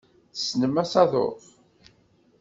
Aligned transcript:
Tessnem 0.33 0.75
asaḍuf. 0.83 1.45